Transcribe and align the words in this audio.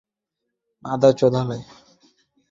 ও 0.85 1.07
এখানে 1.09 1.41
নেই। 1.49 1.61